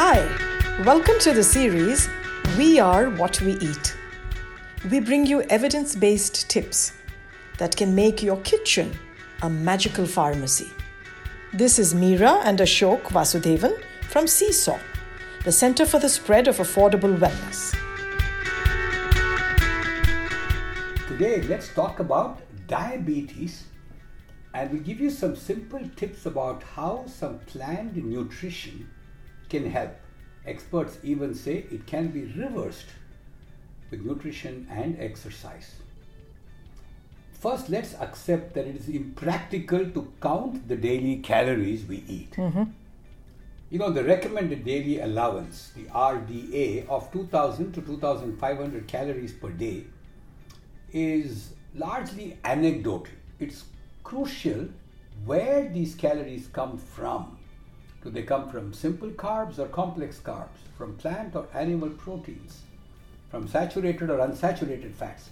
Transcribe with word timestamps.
Hi, 0.00 0.20
welcome 0.84 1.18
to 1.22 1.32
the 1.32 1.42
series 1.42 2.08
We 2.56 2.78
Are 2.78 3.10
What 3.10 3.40
We 3.40 3.54
Eat. 3.54 3.96
We 4.92 5.00
bring 5.00 5.26
you 5.26 5.42
evidence 5.42 5.96
based 5.96 6.48
tips 6.48 6.92
that 7.58 7.74
can 7.76 7.96
make 7.96 8.22
your 8.22 8.36
kitchen 8.42 8.96
a 9.42 9.50
magical 9.50 10.06
pharmacy. 10.06 10.70
This 11.52 11.80
is 11.80 11.94
Meera 11.94 12.42
and 12.44 12.60
Ashok 12.60 13.02
Vasudevan 13.10 13.82
from 14.02 14.28
Seesaw, 14.28 14.78
the 15.42 15.50
Center 15.50 15.84
for 15.84 15.98
the 15.98 16.08
Spread 16.08 16.46
of 16.46 16.58
Affordable 16.58 17.18
Wellness. 17.18 17.74
Today, 21.08 21.42
let's 21.48 21.74
talk 21.74 21.98
about 21.98 22.38
diabetes 22.68 23.64
and 24.54 24.70
we'll 24.70 24.82
give 24.82 25.00
you 25.00 25.10
some 25.10 25.34
simple 25.34 25.82
tips 25.96 26.24
about 26.24 26.62
how 26.62 27.04
some 27.08 27.40
planned 27.40 27.96
nutrition 27.96 28.88
can 29.48 29.70
help. 29.70 29.94
Experts 30.46 30.98
even 31.02 31.34
say 31.34 31.66
it 31.70 31.86
can 31.86 32.08
be 32.08 32.24
reversed 32.24 32.86
with 33.90 34.04
nutrition 34.04 34.66
and 34.70 34.96
exercise. 35.00 35.74
First, 37.32 37.68
let's 37.68 37.94
accept 37.94 38.54
that 38.54 38.66
it 38.66 38.74
is 38.74 38.88
impractical 38.88 39.88
to 39.90 40.12
count 40.20 40.66
the 40.66 40.76
daily 40.76 41.18
calories 41.18 41.84
we 41.84 42.02
eat. 42.08 42.32
Mm-hmm. 42.32 42.64
You 43.70 43.78
know, 43.78 43.90
the 43.90 44.02
recommended 44.02 44.64
daily 44.64 45.00
allowance, 45.00 45.70
the 45.76 45.84
RDA, 45.84 46.88
of 46.88 47.12
2000 47.12 47.72
to 47.74 47.82
2500 47.82 48.88
calories 48.88 49.32
per 49.32 49.50
day 49.50 49.84
is 50.92 51.52
largely 51.74 52.38
anecdotal. 52.44 53.12
It's 53.38 53.64
crucial 54.02 54.68
where 55.24 55.68
these 55.68 55.94
calories 55.94 56.48
come 56.52 56.78
from. 56.78 57.38
Do 58.02 58.10
they 58.10 58.22
come 58.22 58.48
from 58.48 58.72
simple 58.72 59.10
carbs 59.10 59.58
or 59.58 59.66
complex 59.66 60.20
carbs, 60.20 60.60
from 60.76 60.96
plant 60.96 61.34
or 61.34 61.48
animal 61.52 61.90
proteins, 61.90 62.62
from 63.30 63.48
saturated 63.48 64.08
or 64.08 64.18
unsaturated 64.18 64.94
fats? 64.94 65.30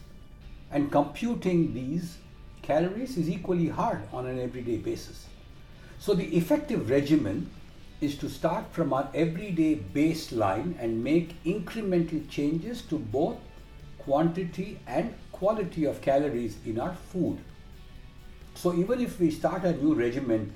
And 0.70 0.90
computing 0.90 1.74
these 1.74 2.18
calories 2.62 3.16
is 3.16 3.30
equally 3.30 3.68
hard 3.68 4.02
on 4.12 4.26
an 4.26 4.40
everyday 4.40 4.78
basis. 4.78 5.26
So, 6.00 6.12
the 6.12 6.36
effective 6.36 6.90
regimen 6.90 7.48
is 8.00 8.18
to 8.18 8.28
start 8.28 8.64
from 8.72 8.92
our 8.92 9.08
everyday 9.14 9.76
baseline 9.76 10.74
and 10.78 11.02
make 11.02 11.42
incremental 11.44 12.28
changes 12.28 12.82
to 12.82 12.98
both 12.98 13.36
quantity 13.98 14.78
and 14.86 15.14
quality 15.32 15.84
of 15.84 16.00
calories 16.00 16.56
in 16.66 16.78
our 16.80 16.94
food. 17.12 17.38
So, 18.54 18.74
even 18.74 19.00
if 19.00 19.20
we 19.20 19.30
start 19.30 19.64
a 19.64 19.72
new 19.72 19.94
regimen 19.94 20.52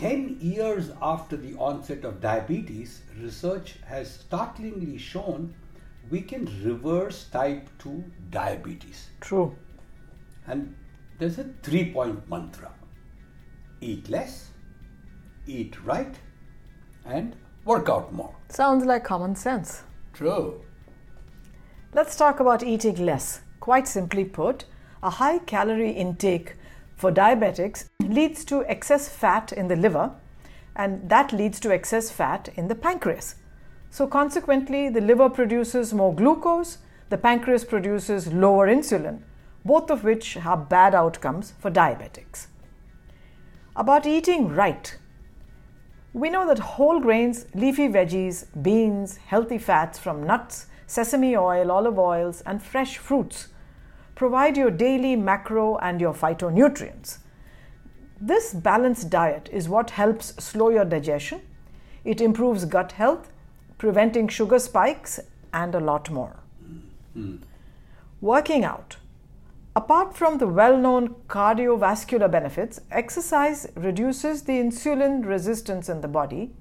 10 0.00 0.38
years 0.40 0.92
after 1.02 1.36
the 1.36 1.54
onset 1.58 2.06
of 2.06 2.22
diabetes, 2.22 3.02
research 3.20 3.74
has 3.86 4.10
startlingly 4.10 4.96
shown 4.96 5.54
we 6.08 6.22
can 6.22 6.46
reverse 6.64 7.26
type 7.30 7.68
2 7.80 8.02
diabetes. 8.30 9.10
True. 9.20 9.54
And 10.46 10.74
there's 11.18 11.38
a 11.38 11.44
three 11.62 11.92
point 11.92 12.26
mantra 12.30 12.72
eat 13.82 14.08
less, 14.08 14.48
eat 15.46 15.76
right, 15.84 16.18
and 17.04 17.36
work 17.66 17.90
out 17.90 18.10
more. 18.10 18.34
Sounds 18.48 18.86
like 18.86 19.04
common 19.04 19.36
sense. 19.36 19.82
True. 20.14 20.62
Let's 21.92 22.16
talk 22.16 22.40
about 22.40 22.62
eating 22.62 23.04
less. 23.04 23.42
Quite 23.60 23.86
simply 23.86 24.24
put, 24.24 24.64
a 25.02 25.10
high 25.10 25.40
calorie 25.40 25.90
intake 25.90 26.56
for 26.96 27.12
diabetics 27.12 27.89
leads 28.12 28.44
to 28.46 28.64
excess 28.64 29.08
fat 29.08 29.52
in 29.52 29.68
the 29.68 29.76
liver, 29.76 30.12
and 30.76 31.08
that 31.08 31.32
leads 31.32 31.60
to 31.60 31.70
excess 31.70 32.10
fat 32.10 32.48
in 32.56 32.68
the 32.68 32.74
pancreas. 32.74 33.36
So, 33.90 34.06
consequently, 34.06 34.88
the 34.88 35.00
liver 35.00 35.28
produces 35.28 35.92
more 35.92 36.14
glucose, 36.14 36.78
the 37.08 37.18
pancreas 37.18 37.64
produces 37.64 38.32
lower 38.32 38.68
insulin, 38.68 39.20
both 39.64 39.90
of 39.90 40.04
which 40.04 40.34
have 40.34 40.68
bad 40.68 40.94
outcomes 40.94 41.52
for 41.58 41.70
diabetics. 41.70 42.46
About 43.74 44.06
eating 44.06 44.48
right. 44.48 44.96
We 46.12 46.30
know 46.30 46.46
that 46.46 46.58
whole 46.58 47.00
grains, 47.00 47.46
leafy 47.54 47.88
veggies, 47.88 48.46
beans, 48.62 49.16
healthy 49.16 49.58
fats 49.58 49.98
from 49.98 50.24
nuts, 50.24 50.66
sesame 50.86 51.36
oil, 51.36 51.70
olive 51.70 51.98
oils, 51.98 52.42
and 52.42 52.62
fresh 52.62 52.98
fruits 52.98 53.48
provide 54.16 54.56
your 54.56 54.70
daily 54.70 55.16
macro 55.16 55.76
and 55.78 56.00
your 56.00 56.12
phytonutrients. 56.12 57.18
This 58.20 58.52
balanced 58.52 59.08
diet 59.08 59.48
is 59.50 59.66
what 59.68 59.90
helps 59.90 60.34
slow 60.42 60.68
your 60.68 60.84
digestion, 60.84 61.40
it 62.04 62.20
improves 62.20 62.66
gut 62.66 62.92
health, 62.92 63.30
preventing 63.78 64.28
sugar 64.28 64.58
spikes, 64.58 65.18
and 65.54 65.74
a 65.74 65.80
lot 65.80 66.10
more. 66.10 66.36
Working 68.20 68.64
out. 68.64 68.96
Apart 69.74 70.16
from 70.16 70.36
the 70.36 70.46
well 70.46 70.76
known 70.76 71.14
cardiovascular 71.28 72.30
benefits, 72.30 72.80
exercise 72.90 73.66
reduces 73.74 74.42
the 74.42 74.52
insulin 74.52 75.24
resistance 75.24 75.88
in 75.88 76.02
the 76.02 76.08
body 76.08 76.52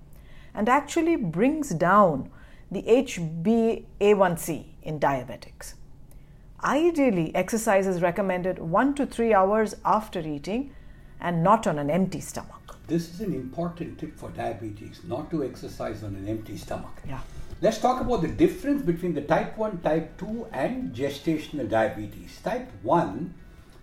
and 0.54 0.70
actually 0.70 1.18
brings 1.18 1.72
down 1.72 2.30
the 2.72 2.84
HbA1c 2.84 4.66
in 4.84 5.00
diabetics. 5.00 5.74
Ideally, 6.64 7.36
exercise 7.36 7.88
is 7.88 8.02
recommended 8.02 8.60
1 8.60 8.96
to 8.96 9.06
3 9.06 9.34
hours 9.34 9.76
after 9.84 10.20
eating 10.20 10.74
and 11.20 11.44
not 11.44 11.68
on 11.68 11.80
an 11.80 11.90
empty 11.90 12.20
stomach. 12.20 12.78
This 12.88 13.14
is 13.14 13.22
an 13.22 13.34
important 13.34 14.00
tip 14.00 14.18
for 14.18 14.30
diabetes 14.30 15.02
not 15.04 15.30
to 15.32 15.44
exercise 15.44 16.04
on 16.04 16.16
an 16.16 16.28
empty 16.28 16.58
stomach. 16.58 17.02
Yeah. 17.08 17.20
Let's 17.62 17.78
talk 17.78 18.02
about 18.02 18.22
the 18.22 18.30
difference 18.30 18.82
between 18.82 19.14
the 19.14 19.22
type 19.22 19.58
1, 19.58 19.82
type 19.82 20.18
2, 20.18 20.48
and 20.54 20.96
gestational 20.96 21.70
diabetes. 21.70 22.40
Type 22.42 22.72
1, 22.84 23.34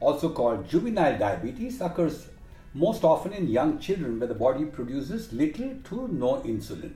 also 0.01 0.31
called 0.31 0.69
juvenile 0.69 1.19
diabetes, 1.19 1.81
occurs 1.81 2.29
most 2.73 3.05
often 3.05 3.33
in 3.33 3.49
young 3.49 3.79
children 3.79 4.19
where 4.19 4.29
the 4.29 4.35
body 4.35 4.65
produces 4.65 5.33
little 5.33 5.75
to 5.85 6.09
no 6.09 6.41
insulin, 6.41 6.93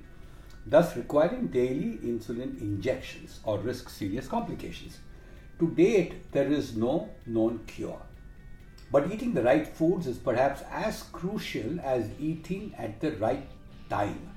thus 0.66 0.96
requiring 0.96 1.48
daily 1.48 1.98
insulin 2.02 2.60
injections 2.60 3.40
or 3.44 3.58
risk 3.58 3.88
serious 3.88 4.26
complications. 4.26 4.98
To 5.58 5.68
date, 5.68 6.32
there 6.32 6.50
is 6.50 6.76
no 6.76 7.10
known 7.26 7.60
cure. 7.66 8.00
But 8.92 9.10
eating 9.12 9.34
the 9.34 9.42
right 9.42 9.66
foods 9.66 10.06
is 10.06 10.18
perhaps 10.18 10.62
as 10.70 11.04
crucial 11.12 11.78
as 11.80 12.08
eating 12.18 12.74
at 12.76 13.00
the 13.00 13.12
right 13.12 13.46
time. 13.88 14.30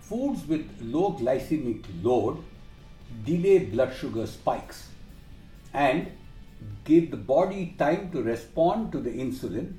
Foods 0.00 0.46
with 0.46 0.68
low 0.82 1.12
glycemic 1.12 1.84
load 2.02 2.44
delay 3.24 3.58
blood 3.60 3.94
sugar 3.94 4.26
spikes 4.26 4.88
and 5.72 6.10
give 6.84 7.10
the 7.10 7.16
body 7.16 7.74
time 7.78 8.10
to 8.12 8.22
respond 8.22 8.92
to 8.92 9.00
the 9.00 9.10
insulin, 9.10 9.74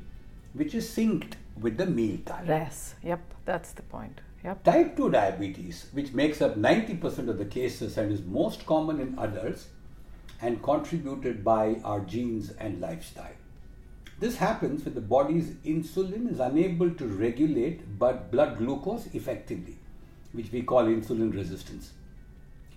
which 0.53 0.73
is 0.73 0.89
synced 0.89 1.33
with 1.59 1.77
the 1.77 1.85
meal 1.85 2.17
time. 2.25 2.45
Yes, 2.47 2.95
yep, 3.03 3.21
that's 3.45 3.73
the 3.73 3.83
point. 3.83 4.21
Yep. 4.43 4.63
Type 4.63 4.97
2 4.97 5.11
diabetes, 5.11 5.87
which 5.91 6.13
makes 6.13 6.41
up 6.41 6.55
90% 6.55 7.29
of 7.29 7.37
the 7.37 7.45
cases 7.45 7.97
and 7.97 8.11
is 8.11 8.23
most 8.23 8.65
common 8.65 8.99
in 8.99 9.19
adults 9.19 9.67
and 10.41 10.63
contributed 10.63 11.43
by 11.43 11.79
our 11.83 11.99
genes 11.99 12.49
and 12.57 12.81
lifestyle. 12.81 13.35
This 14.21 14.37
happens 14.37 14.85
when 14.85 14.93
the 14.93 15.01
body's 15.01 15.49
insulin 15.65 16.31
is 16.31 16.39
unable 16.39 16.91
to 16.91 17.07
regulate 17.07 17.97
blood 17.97 18.59
glucose 18.59 19.07
effectively, 19.15 19.79
which 20.31 20.51
we 20.51 20.61
call 20.61 20.83
insulin 20.83 21.33
resistance. 21.33 21.93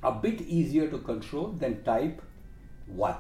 A 0.03 0.11
bit 0.11 0.41
easier 0.41 0.89
to 0.89 0.97
control 0.97 1.49
than 1.49 1.85
type 1.85 2.23
1, 2.87 3.15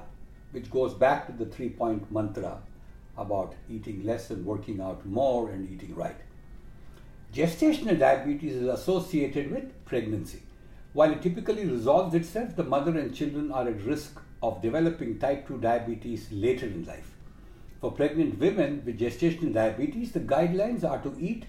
which 0.52 0.70
goes 0.70 0.94
back 0.94 1.26
to 1.26 1.32
the 1.32 1.50
three 1.50 1.68
point 1.68 2.10
mantra 2.10 2.62
about 3.18 3.56
eating 3.68 4.02
less 4.06 4.30
and 4.30 4.46
working 4.46 4.80
out 4.80 5.04
more 5.04 5.50
and 5.50 5.68
eating 5.70 5.94
right. 5.94 6.16
Gestational 7.34 7.98
diabetes 7.98 8.54
is 8.54 8.68
associated 8.68 9.50
with 9.50 9.84
pregnancy. 9.84 10.40
While 10.94 11.12
it 11.12 11.20
typically 11.20 11.66
resolves 11.66 12.14
itself, 12.14 12.56
the 12.56 12.64
mother 12.64 12.98
and 12.98 13.14
children 13.14 13.52
are 13.52 13.68
at 13.68 13.82
risk 13.82 14.18
of 14.42 14.62
developing 14.62 15.18
type 15.18 15.46
2 15.46 15.58
diabetes 15.58 16.32
later 16.32 16.64
in 16.64 16.86
life. 16.86 17.13
For 17.84 17.92
pregnant 17.92 18.38
women 18.38 18.82
with 18.86 18.98
gestational 18.98 19.52
diabetes, 19.52 20.12
the 20.12 20.20
guidelines 20.20 20.84
are 20.90 21.02
to 21.02 21.14
eat 21.20 21.44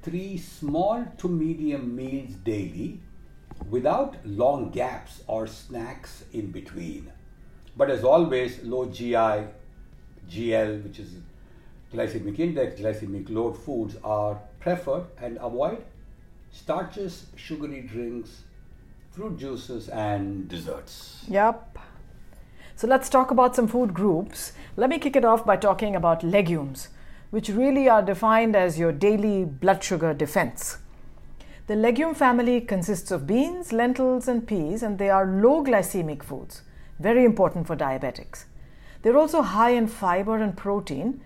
three 0.00 0.38
small 0.38 1.04
to 1.18 1.28
medium 1.28 1.94
meals 1.94 2.30
daily 2.36 3.02
without 3.68 4.16
long 4.24 4.70
gaps 4.70 5.22
or 5.26 5.46
snacks 5.46 6.24
in 6.32 6.50
between. 6.50 7.12
But 7.76 7.90
as 7.90 8.04
always, 8.04 8.62
low 8.62 8.86
GI, 8.86 9.48
GL, 10.30 10.82
which 10.82 10.98
is 10.98 11.10
glycemic 11.92 12.38
index, 12.38 12.80
glycemic 12.80 13.28
load 13.28 13.58
foods 13.58 13.96
are 14.02 14.40
preferred 14.60 15.04
and 15.20 15.36
avoid 15.42 15.84
starches, 16.52 17.26
sugary 17.36 17.82
drinks, 17.82 18.44
fruit 19.10 19.36
juices, 19.36 19.90
and 19.90 20.48
desserts. 20.48 21.26
Yep. 21.28 21.78
So 22.76 22.86
let's 22.86 23.08
talk 23.08 23.30
about 23.30 23.56
some 23.56 23.68
food 23.68 23.94
groups. 23.94 24.52
Let 24.76 24.90
me 24.90 24.98
kick 24.98 25.16
it 25.16 25.24
off 25.24 25.46
by 25.46 25.56
talking 25.56 25.96
about 25.96 26.22
legumes, 26.22 26.88
which 27.30 27.48
really 27.48 27.88
are 27.88 28.02
defined 28.02 28.54
as 28.54 28.78
your 28.78 28.92
daily 28.92 29.46
blood 29.46 29.82
sugar 29.82 30.12
defense. 30.12 30.76
The 31.68 31.74
legume 31.74 32.14
family 32.14 32.60
consists 32.60 33.10
of 33.10 33.26
beans, 33.26 33.72
lentils, 33.72 34.28
and 34.28 34.46
peas, 34.46 34.82
and 34.82 34.98
they 34.98 35.08
are 35.08 35.26
low 35.26 35.64
glycemic 35.64 36.22
foods, 36.22 36.62
very 37.00 37.24
important 37.24 37.66
for 37.66 37.76
diabetics. 37.76 38.44
They're 39.00 39.16
also 39.16 39.40
high 39.40 39.70
in 39.70 39.86
fiber 39.86 40.36
and 40.36 40.54
protein, 40.54 41.22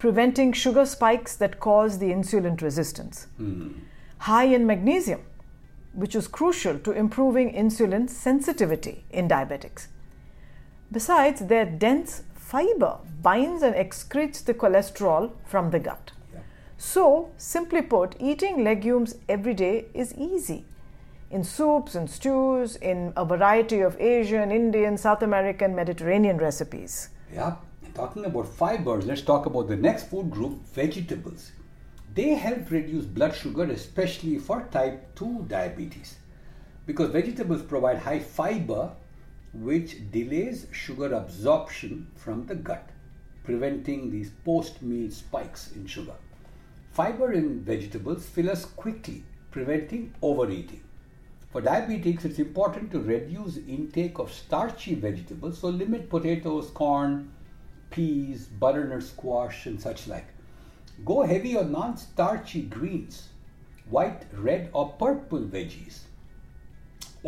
preventing 0.00 0.52
sugar 0.52 0.84
spikes 0.84 1.36
that 1.36 1.60
cause 1.60 2.00
the 2.00 2.10
insulin 2.10 2.60
resistance. 2.60 3.28
Hmm. 3.36 3.68
High 4.18 4.46
in 4.46 4.66
magnesium, 4.66 5.20
which 5.92 6.16
is 6.16 6.26
crucial 6.26 6.76
to 6.80 6.90
improving 6.90 7.54
insulin 7.54 8.10
sensitivity 8.10 9.04
in 9.10 9.28
diabetics. 9.28 9.86
Besides, 10.90 11.40
their 11.46 11.66
dense 11.66 12.22
fiber 12.34 12.98
binds 13.22 13.62
and 13.62 13.74
excretes 13.74 14.42
the 14.42 14.54
cholesterol 14.54 15.32
from 15.44 15.70
the 15.70 15.78
gut. 15.78 16.12
So, 16.78 17.30
simply 17.36 17.82
put, 17.82 18.14
eating 18.20 18.62
legumes 18.62 19.16
every 19.28 19.52
day 19.52 19.86
is 19.92 20.14
easy. 20.14 20.64
In 21.30 21.44
soups 21.44 21.94
and 21.94 22.08
stews, 22.08 22.76
in 22.76 23.12
a 23.16 23.24
variety 23.24 23.80
of 23.80 24.00
Asian, 24.00 24.50
Indian, 24.50 24.96
South 24.96 25.22
American, 25.22 25.74
Mediterranean 25.74 26.38
recipes. 26.38 27.10
Yeah, 27.34 27.56
talking 27.94 28.24
about 28.24 28.48
fibers, 28.48 29.04
let's 29.04 29.22
talk 29.22 29.44
about 29.44 29.68
the 29.68 29.76
next 29.76 30.08
food 30.08 30.30
group 30.30 30.64
vegetables. 30.68 31.52
They 32.14 32.30
help 32.30 32.70
reduce 32.70 33.04
blood 33.04 33.34
sugar, 33.34 33.64
especially 33.64 34.38
for 34.38 34.62
type 34.70 35.14
2 35.16 35.44
diabetes, 35.48 36.16
because 36.86 37.10
vegetables 37.10 37.62
provide 37.62 37.98
high 37.98 38.20
fiber, 38.20 38.92
which 39.52 40.10
delays 40.10 40.66
sugar 40.72 41.14
absorption 41.14 42.06
from 42.16 42.46
the 42.46 42.54
gut, 42.54 42.90
preventing 43.44 44.10
these 44.10 44.30
post 44.44 44.82
meal 44.82 45.10
spikes 45.10 45.72
in 45.72 45.86
sugar. 45.86 46.14
Fiber 46.92 47.32
in 47.32 47.60
vegetables 47.62 48.26
fill 48.26 48.50
us 48.50 48.64
quickly, 48.64 49.24
preventing 49.50 50.12
overeating. 50.20 50.82
For 51.50 51.62
diabetics, 51.62 52.26
it's 52.26 52.38
important 52.38 52.90
to 52.90 53.00
reduce 53.00 53.56
intake 53.56 54.18
of 54.18 54.32
starchy 54.32 54.94
vegetables, 54.94 55.60
so 55.60 55.68
limit 55.68 56.10
potatoes, 56.10 56.70
corn, 56.70 57.32
peas, 57.90 58.46
butternut 58.46 59.02
squash, 59.02 59.64
and 59.64 59.80
such 59.80 60.06
like. 60.06 60.26
Go 61.04 61.22
heavy 61.22 61.56
on 61.56 61.72
non 61.72 61.96
starchy 61.96 62.62
greens, 62.62 63.28
white, 63.88 64.26
red, 64.34 64.68
or 64.74 64.90
purple 64.90 65.40
veggies. 65.40 66.00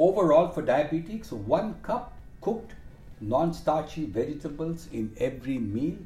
Overall, 0.01 0.49
for 0.49 0.63
diabetics, 0.63 1.31
one 1.31 1.75
cup 1.83 2.17
cooked 2.41 2.73
non 3.21 3.53
starchy 3.53 4.07
vegetables 4.07 4.89
in 4.93 5.15
every 5.19 5.59
meal 5.59 5.99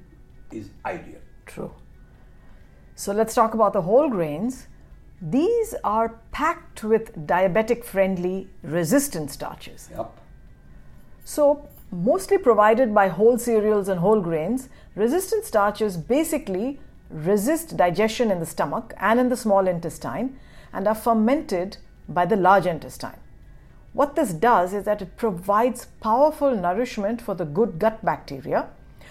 is 0.51 0.71
ideal. 0.85 1.21
True. 1.47 1.73
So 2.97 3.13
let's 3.13 3.35
talk 3.35 3.55
about 3.55 3.73
the 3.73 3.83
whole 3.83 4.11
grains. 4.11 4.67
These 5.23 5.77
are 5.85 6.19
packed 6.33 6.83
with 6.83 7.15
diabetic 7.25 7.85
friendly 7.85 8.49
resistant 8.65 9.31
starches. 9.31 9.89
Yep. 9.93 10.11
So, 11.25 11.69
mostly 11.93 12.39
provided 12.39 12.93
by 12.93 13.07
whole 13.07 13.39
cereals 13.39 13.89
and 13.89 14.01
whole 14.01 14.21
grains, 14.21 14.69
resistant 14.97 15.45
starches 15.45 15.97
basically 15.97 16.81
resist 17.11 17.77
digestion 17.77 18.33
in 18.33 18.41
the 18.41 18.47
stomach 18.47 18.93
and 18.99 19.21
in 19.21 19.29
the 19.29 19.37
small 19.37 19.69
intestine 19.69 20.37
and 20.73 20.89
are 20.89 20.97
fermented 20.97 21.77
by 22.09 22.27
the 22.27 22.37
large 22.37 22.67
intestine. 22.67 23.21
What 23.95 24.17
this 24.17 24.33
does 24.33 24.75
is 24.75 24.85
that 24.85 25.01
it 25.03 25.17
provides 25.17 25.87
powerful 26.01 26.55
nourishment 26.55 27.23
for 27.23 27.35
the 27.35 27.45
good 27.45 27.79
gut 27.79 28.05
bacteria, 28.05 28.69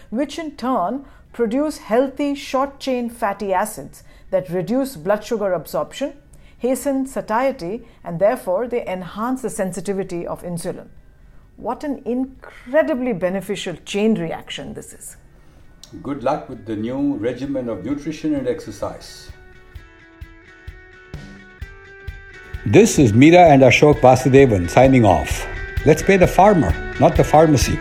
which 0.09 0.37
in 0.37 0.57
turn 0.57 1.05
produce 1.31 1.77
healthy 1.77 2.35
short 2.35 2.79
chain 2.79 3.09
fatty 3.09 3.53
acids 3.53 4.03
that 4.29 4.49
reduce 4.49 4.97
blood 4.97 5.23
sugar 5.23 5.53
absorption, 5.53 6.13
hasten 6.57 7.05
satiety, 7.05 7.87
and 8.03 8.19
therefore 8.19 8.67
they 8.67 8.85
enhance 8.85 9.41
the 9.41 9.49
sensitivity 9.49 10.27
of 10.27 10.43
insulin. 10.43 10.89
What 11.55 11.85
an 11.85 12.01
incredibly 12.03 13.13
beneficial 13.13 13.77
chain 13.85 14.15
reaction 14.15 14.73
this 14.73 14.91
is. 14.93 15.15
Good 16.01 16.23
luck 16.23 16.49
with 16.49 16.65
the 16.65 16.75
new 16.75 17.15
regimen 17.15 17.69
of 17.69 17.85
nutrition 17.85 18.35
and 18.35 18.49
exercise. 18.49 19.31
This 22.65 22.97
is 22.97 23.11
Meera 23.11 23.49
and 23.49 23.61
Ashok 23.61 23.99
Vasudevan 23.99 24.69
signing 24.69 25.03
off. 25.03 25.45
Let's 25.85 26.01
pay 26.01 26.15
the 26.15 26.27
farmer, 26.27 26.71
not 26.97 27.17
the 27.17 27.23
pharmacy. 27.23 27.77